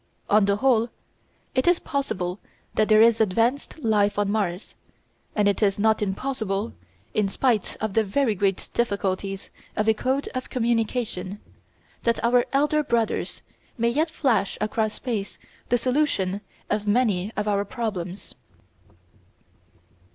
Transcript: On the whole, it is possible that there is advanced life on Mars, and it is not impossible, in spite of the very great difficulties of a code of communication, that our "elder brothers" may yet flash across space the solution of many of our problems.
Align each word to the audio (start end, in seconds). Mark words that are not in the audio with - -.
On 0.31 0.45
the 0.45 0.55
whole, 0.55 0.89
it 1.53 1.67
is 1.67 1.77
possible 1.77 2.39
that 2.73 2.89
there 2.89 3.03
is 3.03 3.21
advanced 3.21 3.77
life 3.83 4.17
on 4.17 4.31
Mars, 4.31 4.73
and 5.35 5.47
it 5.47 5.61
is 5.61 5.77
not 5.77 6.01
impossible, 6.01 6.73
in 7.13 7.29
spite 7.29 7.77
of 7.79 7.93
the 7.93 8.03
very 8.03 8.33
great 8.33 8.67
difficulties 8.73 9.51
of 9.75 9.87
a 9.87 9.93
code 9.93 10.27
of 10.33 10.49
communication, 10.49 11.39
that 12.01 12.19
our 12.25 12.45
"elder 12.51 12.81
brothers" 12.83 13.43
may 13.77 13.89
yet 13.89 14.09
flash 14.09 14.57
across 14.59 14.93
space 14.95 15.37
the 15.69 15.77
solution 15.77 16.41
of 16.67 16.87
many 16.87 17.31
of 17.37 17.47
our 17.47 17.63
problems. 17.63 18.33